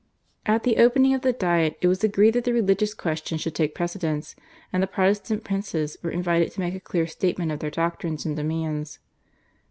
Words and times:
At 0.47 0.63
the 0.63 0.77
opening 0.77 1.13
of 1.13 1.21
the 1.21 1.31
Diet 1.31 1.77
it 1.79 1.87
was 1.87 2.03
agreed 2.03 2.31
that 2.31 2.45
the 2.45 2.53
religious 2.53 2.95
question 2.95 3.37
should 3.37 3.53
take 3.53 3.75
precedence, 3.75 4.35
and 4.73 4.81
the 4.81 4.87
Protestant 4.87 5.43
princes 5.43 5.95
were 6.01 6.09
invited 6.09 6.51
to 6.53 6.59
make 6.59 6.73
a 6.73 6.79
clear 6.79 7.05
statement 7.05 7.51
of 7.51 7.59
their 7.59 7.69
doctrines 7.69 8.25
and 8.25 8.35
demands. 8.35 8.97